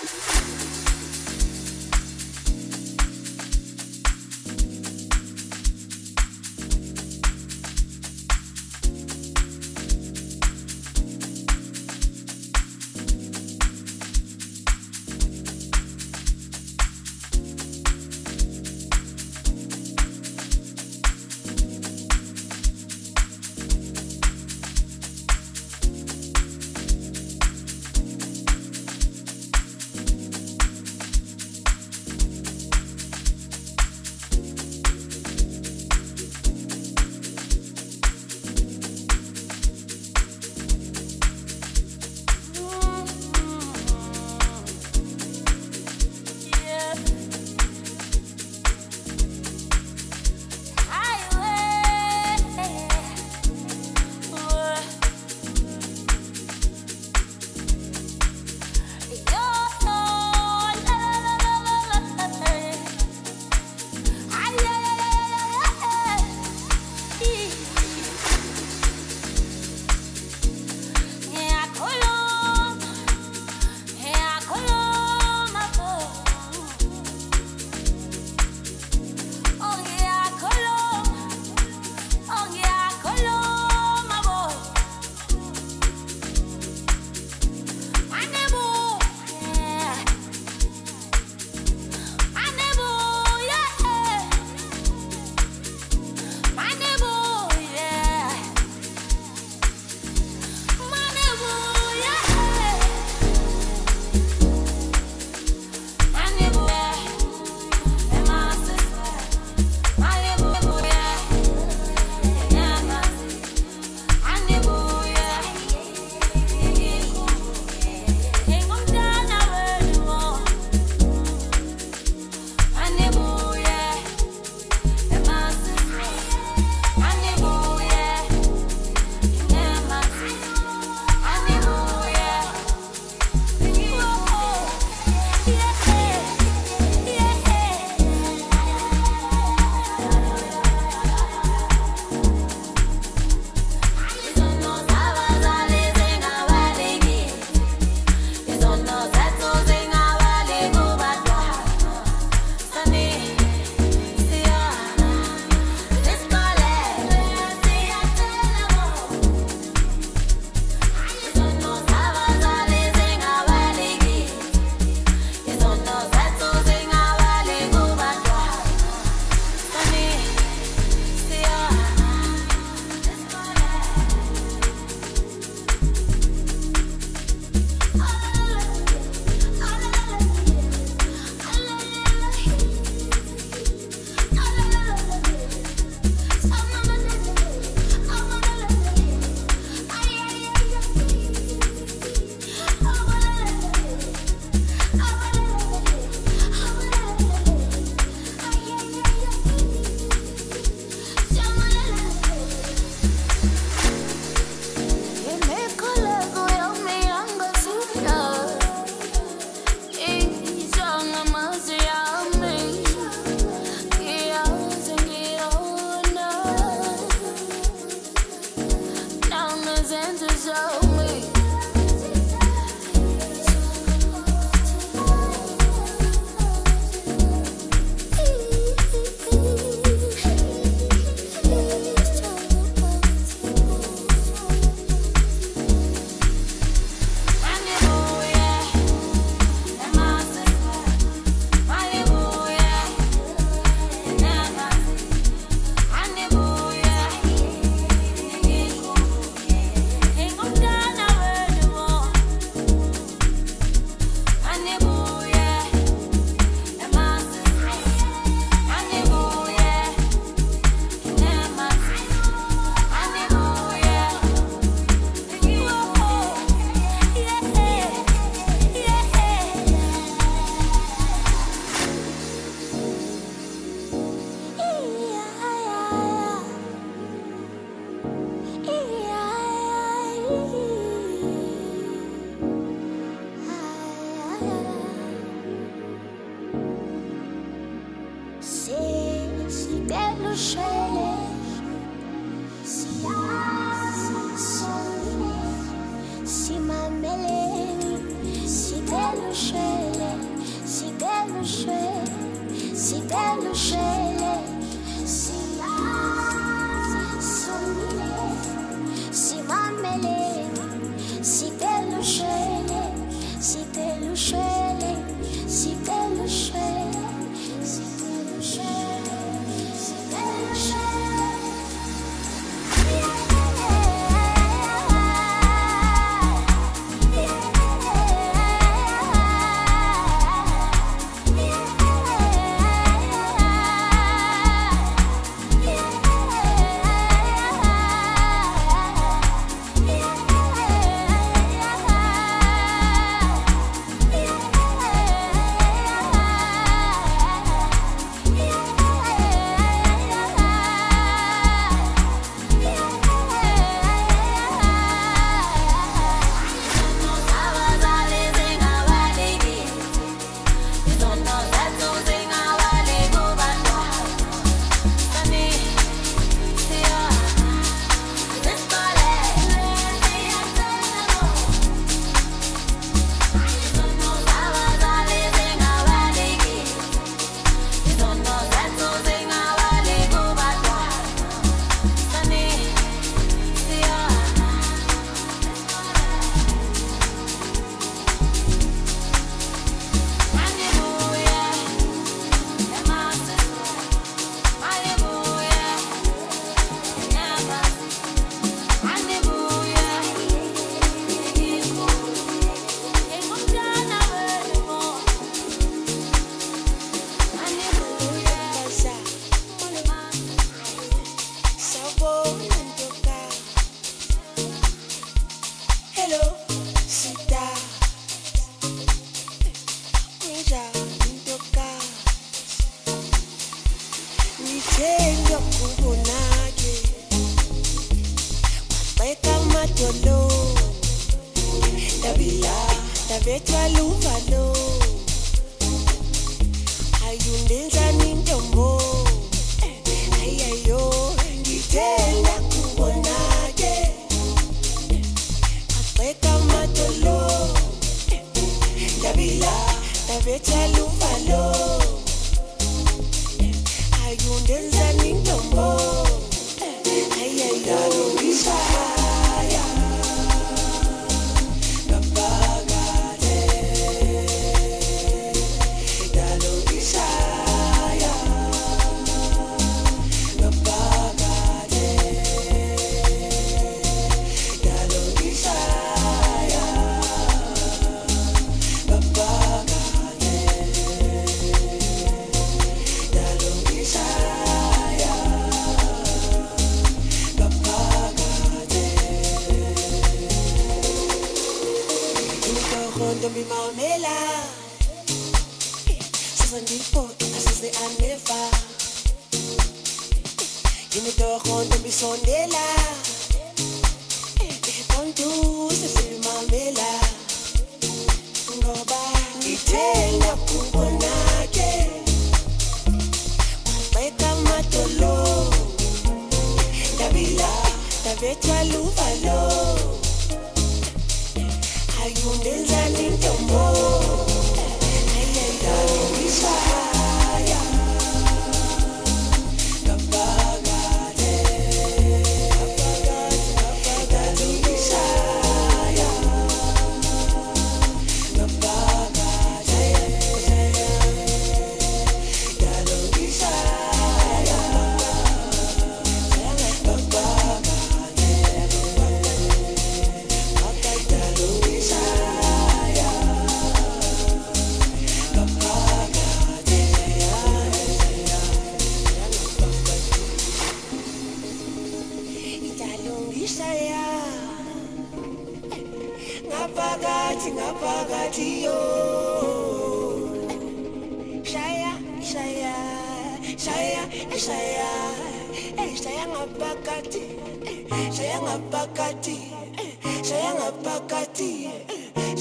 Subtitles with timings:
[0.00, 0.39] Show me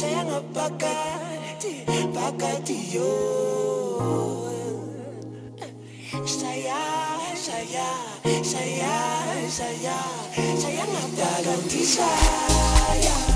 [0.09, 1.73] senga pakati,
[2.13, 3.11] pakati yo.
[6.25, 6.81] Shaya
[7.45, 7.89] shaya
[8.51, 8.95] shaya
[9.57, 9.97] shaya
[10.61, 13.28] shaya ngaphakathi shaya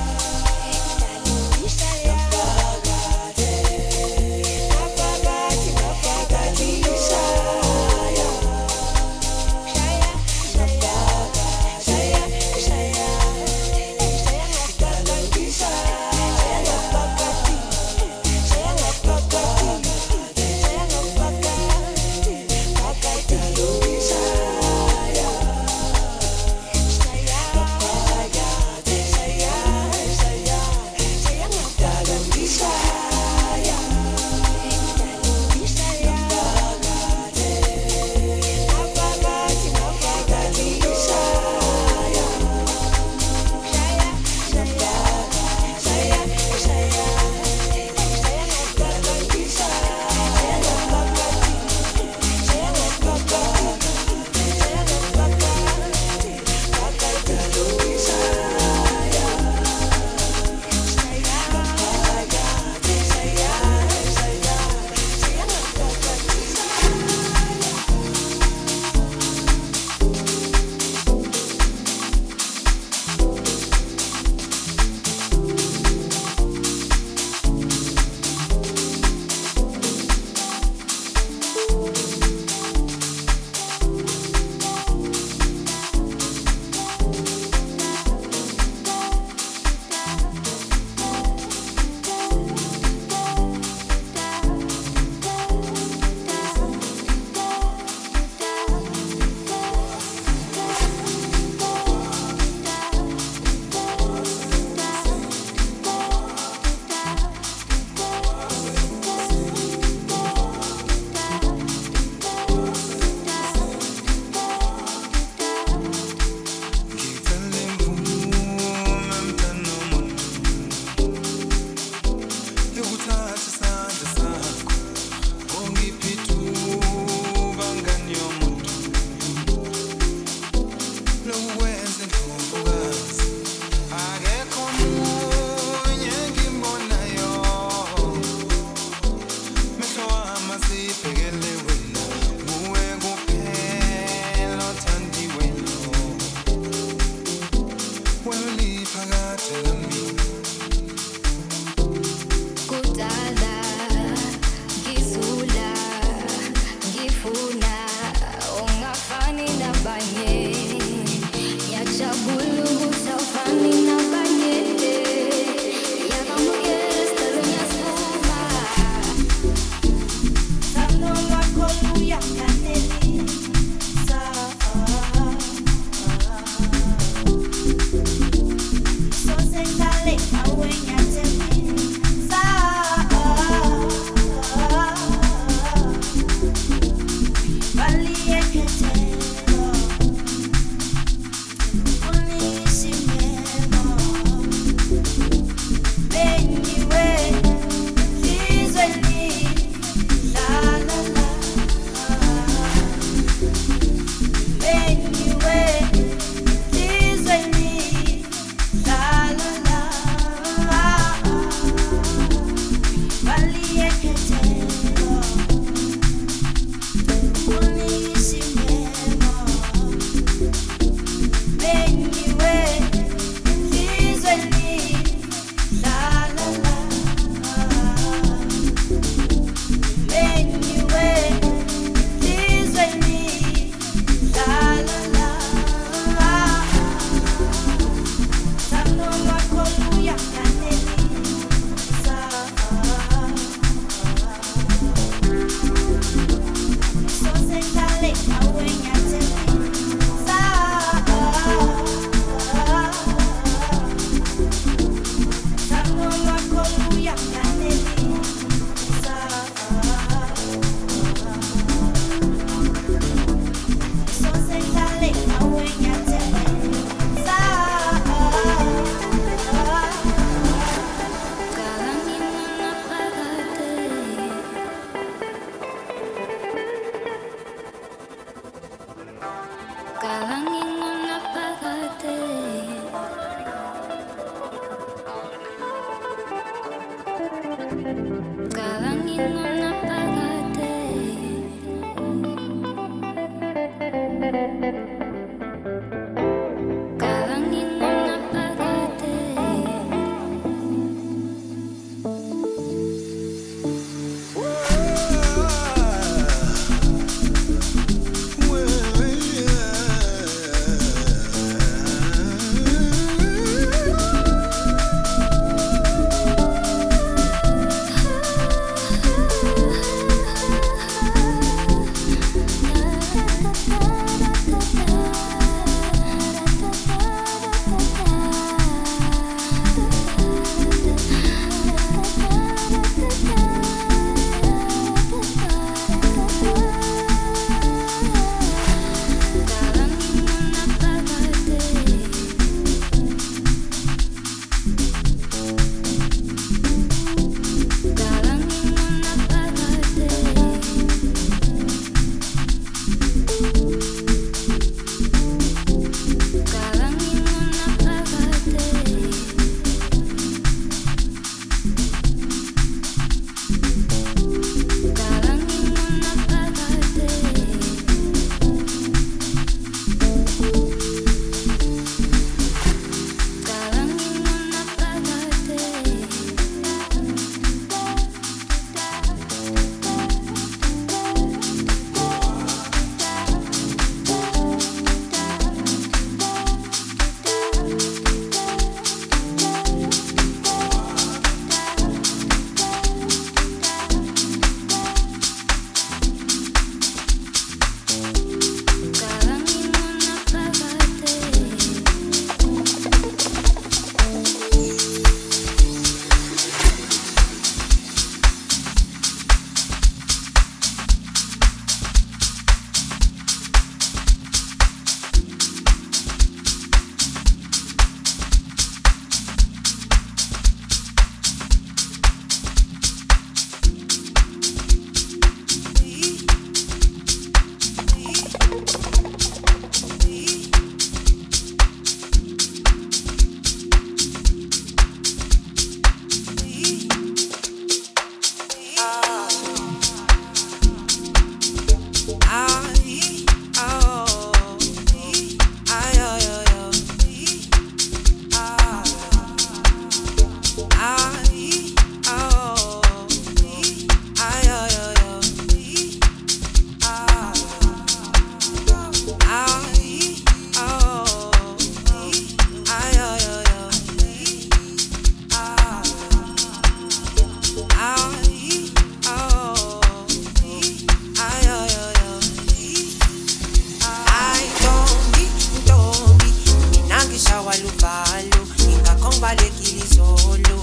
[478.24, 480.58] ngalo ingakho ngibalekile izolo.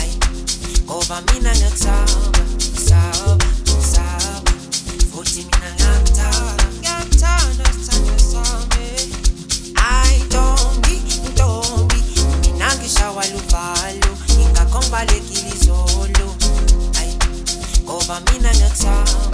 [0.00, 0.14] Ayi
[0.84, 2.42] ngoba mina ngiyakusaba
[2.86, 3.46] saba
[3.92, 4.52] saba
[5.12, 8.86] futhi mina ngiyakuthanda ngiyakuthanda sithanda sami.
[9.74, 10.94] Ayi ntombi
[11.32, 11.98] ntombi
[12.42, 16.26] mina ngishawa luvalo ingakho ngibalekile izolo.
[16.98, 17.14] Ayi
[17.84, 19.33] ngoba mina ngiyakusaba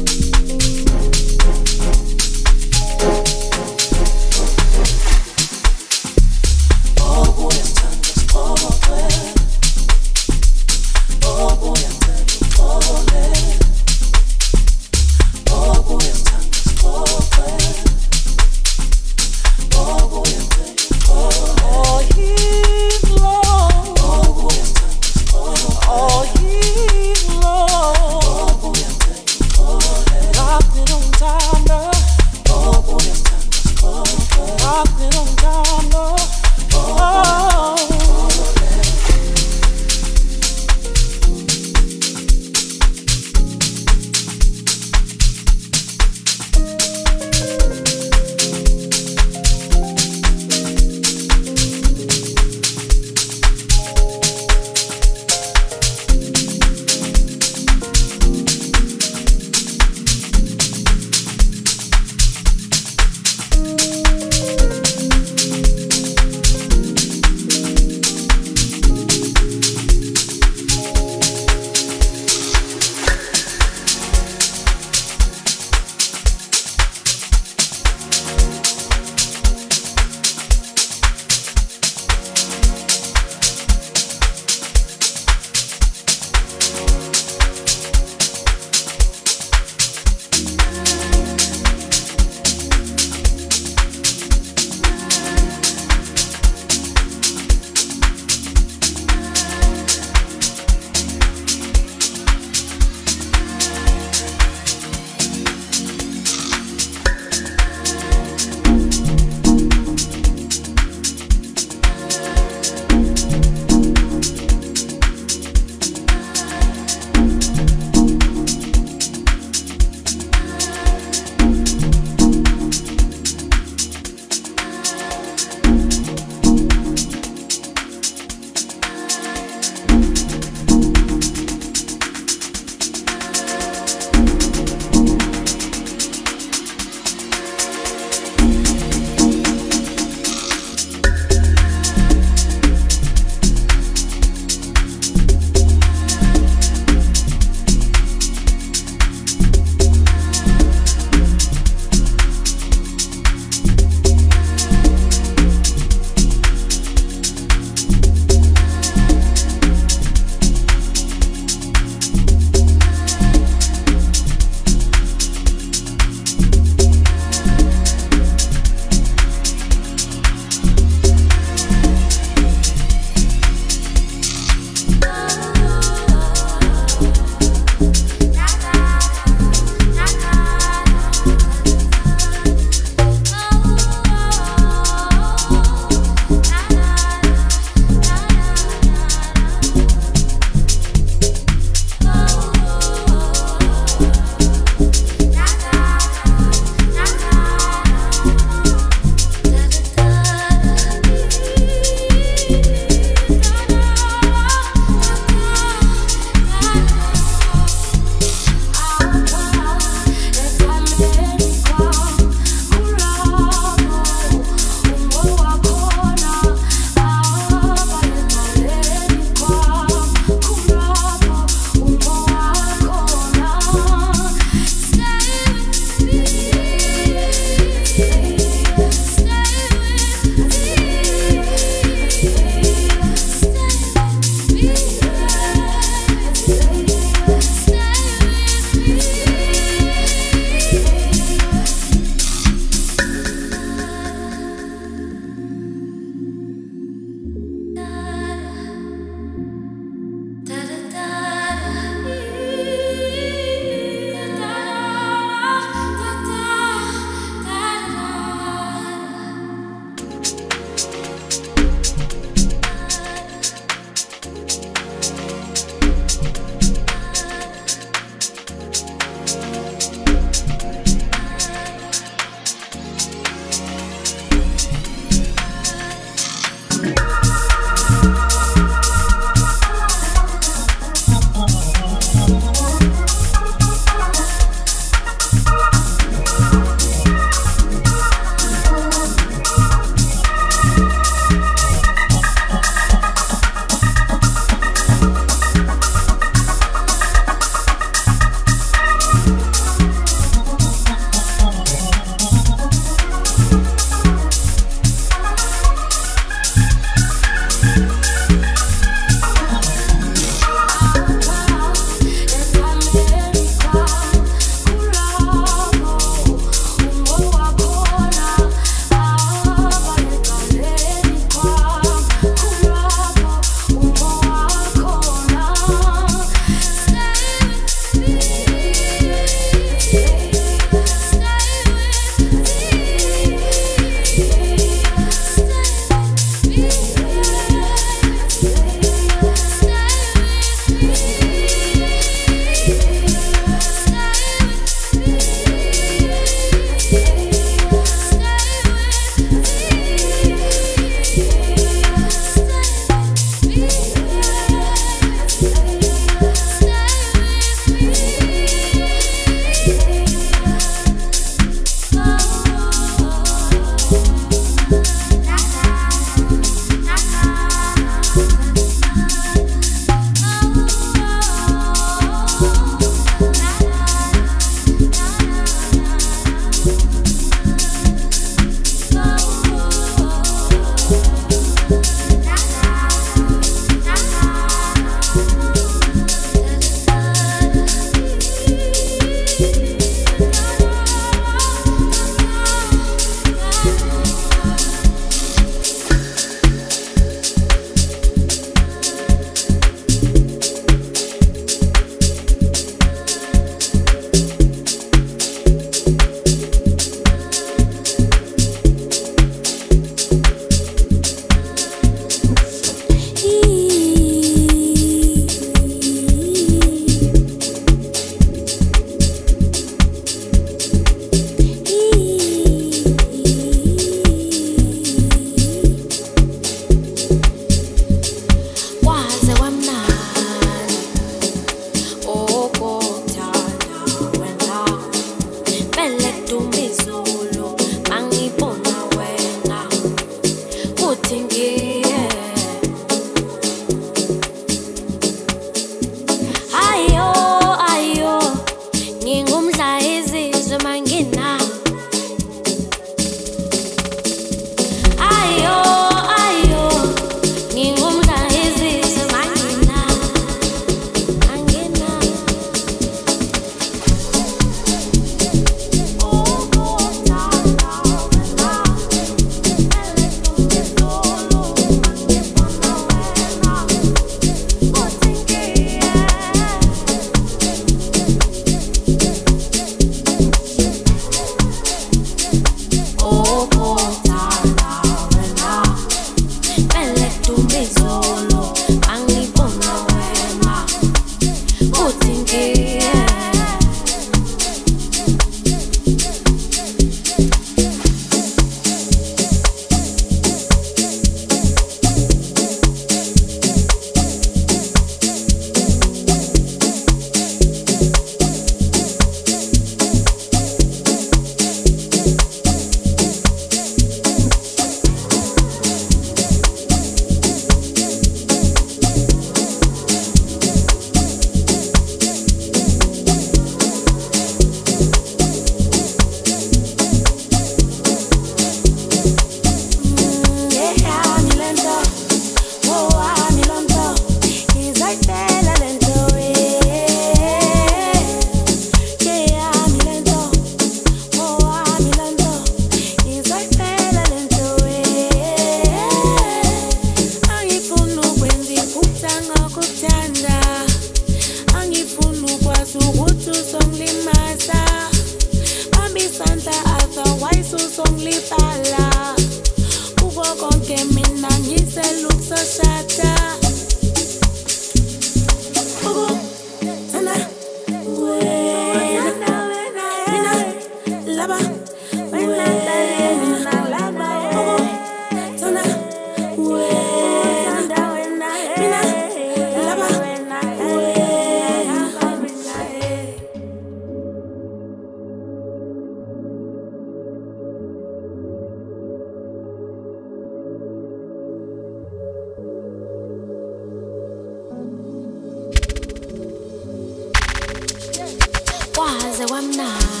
[599.03, 600.00] waze wamnayo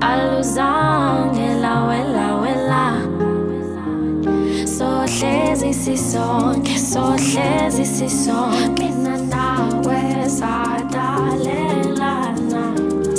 [0.00, 2.40] aluzange la wela.
[2.42, 2.84] Wela
[4.66, 8.82] so sohlezi sisonke sohlezi sisonke.
[8.82, 11.42] Mina nawe sadalelana.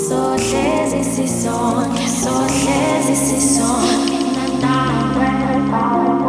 [0.08, 4.18] Sohlezi sisonke sohlezi sisonke.
[4.24, 6.21] Mina nawe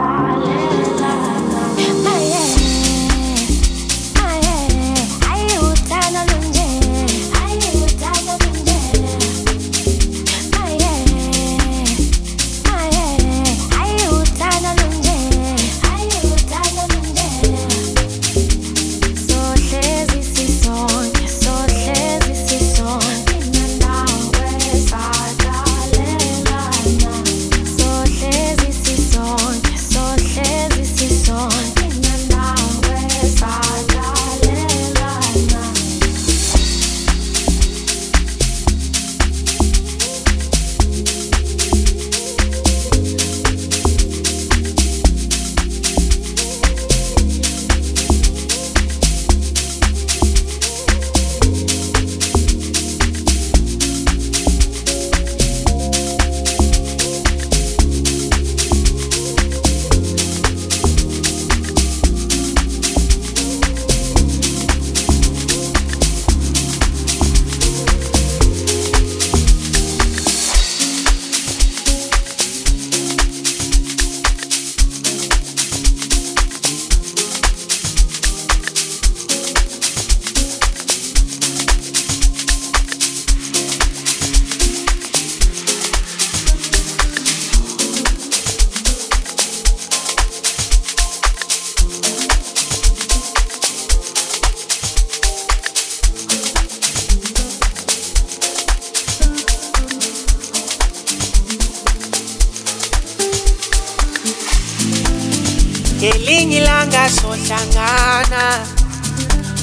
[106.43, 108.67] ngelinye ilanga sohlangana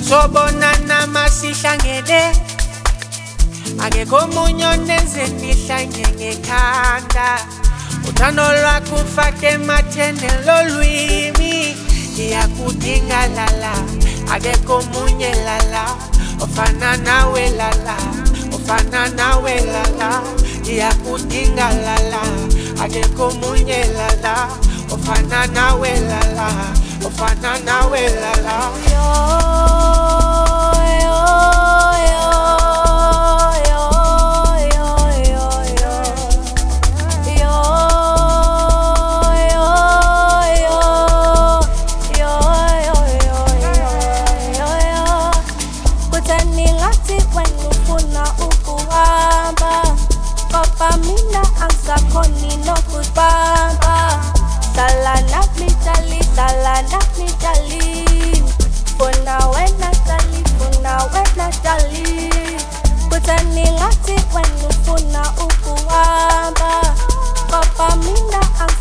[0.07, 2.32] sobonana masihlangene
[3.84, 7.27] akekho omunye onenze nihlanye ngekhanda.
[8.07, 11.75] Uthando lwakho ufake emathene lolwimi.
[12.13, 13.73] Ngiyakudinga lala
[14.34, 15.84] akekho omunye lala.
[16.39, 17.97] Ofana nawe lala
[18.55, 20.09] ofana nawe lala.
[20.61, 22.21] Ngiyakudinga lala
[22.84, 24.47] akekho omunye lala
[24.93, 26.47] ofana nawe lala
[27.05, 28.29] ofana nawe la.
[28.39, 30.28] Ngathi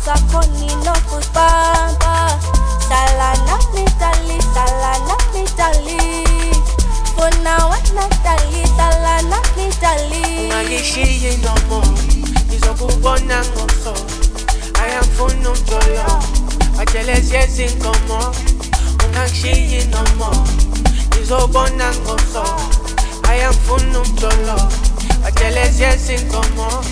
[0.09, 2.39] mina angisakhoni nokubamba
[2.89, 6.25] Dala nami dali, dala nami dali
[7.15, 11.83] Funa wena dali, dala nami dali ungangishiyi nomo
[12.47, 13.93] ngizokubona ngomso
[14.81, 16.23] ayamfuna umjolo
[16.79, 18.35] ajelezi yezinkomo
[19.05, 20.47] ungangishiyi nomo
[21.09, 22.43] ngizobona ngomso
[23.29, 24.57] ayamfuna umjolo
[25.25, 26.83] ajelezi yezinkomo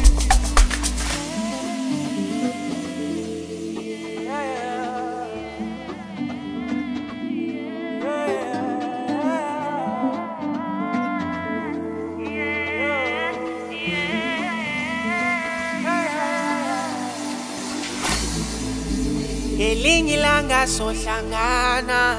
[19.77, 22.17] ngelinye ilanga sohlangana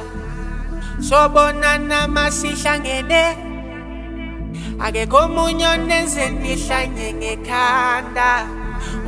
[1.03, 3.25] sobonana masihlangene
[4.85, 8.31] akekho omunye onenze nihlanye ngekhanda.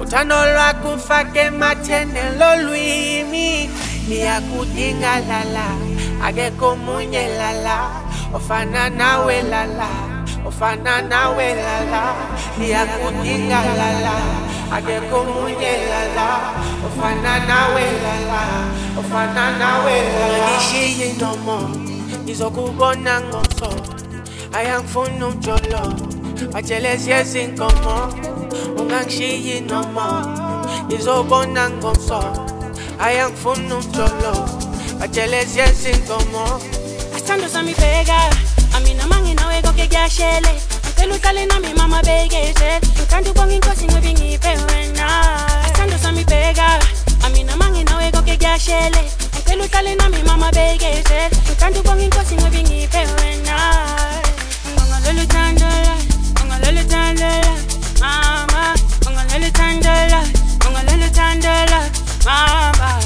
[0.03, 3.71] Uthando lwakho ufake emathene lolwimi.
[4.09, 5.67] Ngiyakudinga lala.
[6.27, 7.79] Akekho omunye lala.
[8.35, 9.91] Ofana nawe lala.
[10.49, 12.03] Ofana nawe lala.
[12.59, 16.29] Ngiyakudinga lala ageko munye lala
[16.87, 18.43] ofana nawe lala
[19.01, 19.95] ofana nawe
[20.45, 21.57] ngishiye noma
[22.25, 23.71] ngizokubona ngoso
[24.53, 25.83] ayangifuni umjolo
[26.53, 27.97] bajelezi yezinkomo
[28.79, 30.07] ungangishiyi noma
[30.87, 32.21] ngizobona ngoso
[32.99, 34.35] ayangifuni umjolo
[35.01, 36.45] bajelezi yezinkomo
[37.15, 38.21] asithando samibheka
[38.77, 39.87] amina manginawe konke
[41.01, 42.83] Pelu calling on me mama begging shit.
[43.09, 45.09] Kandi bongi kosi ngibingi pewena.
[45.65, 46.79] Asando sami pega.
[47.25, 49.09] Amina mangi nawe goke gyashele.
[49.47, 51.33] Pelu calling on me mama begging shit.
[51.59, 53.57] Kandi bongi kosi ngibingi pewena.
[54.77, 55.95] Ngalolu tandola.
[56.47, 57.55] Ngalolu tandola.
[58.01, 58.75] Mama.
[59.09, 60.21] Ngalolu tandola.
[60.69, 61.81] Ngalolu tandola.
[62.27, 63.00] Mama.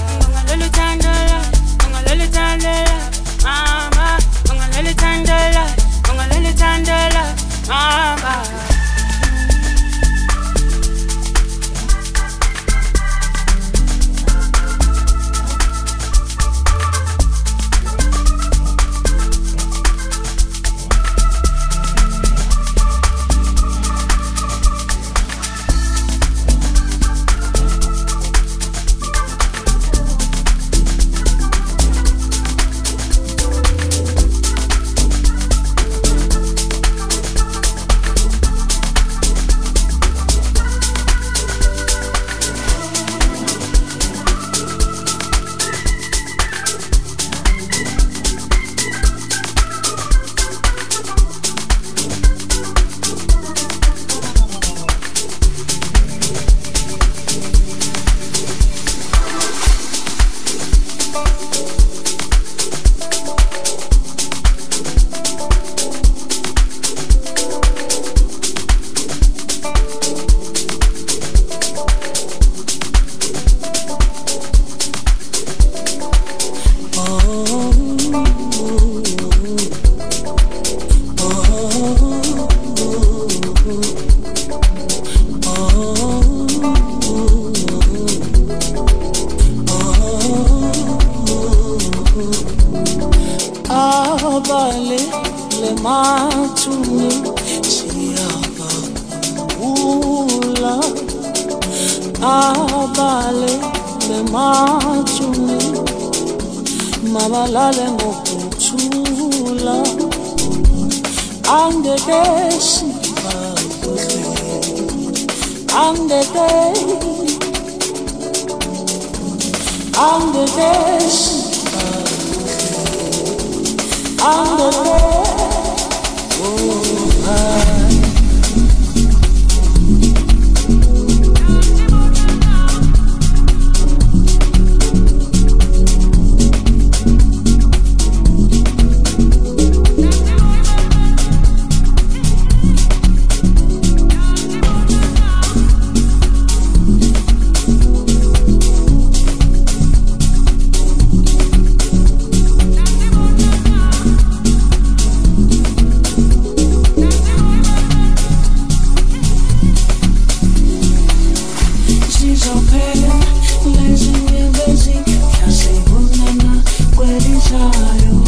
[163.67, 166.63] legend em the zinc, can't say good nana,
[166.97, 168.24] where is